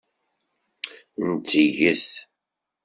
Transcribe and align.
Nteg-t. 1.31 2.11